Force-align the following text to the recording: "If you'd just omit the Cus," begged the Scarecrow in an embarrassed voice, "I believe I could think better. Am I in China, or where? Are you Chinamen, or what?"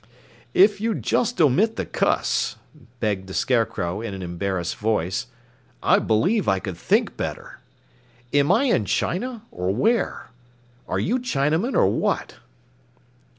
"If 0.55 0.81
you'd 0.81 1.03
just 1.03 1.39
omit 1.39 1.75
the 1.75 1.85
Cus," 1.85 2.55
begged 2.99 3.27
the 3.27 3.35
Scarecrow 3.35 4.01
in 4.01 4.15
an 4.15 4.23
embarrassed 4.23 4.77
voice, 4.77 5.27
"I 5.83 5.99
believe 5.99 6.47
I 6.47 6.57
could 6.57 6.75
think 6.75 7.15
better. 7.15 7.59
Am 8.33 8.51
I 8.51 8.63
in 8.63 8.85
China, 8.85 9.43
or 9.51 9.69
where? 9.69 10.31
Are 10.87 10.97
you 10.97 11.19
Chinamen, 11.19 11.75
or 11.75 11.85
what?" 11.85 12.37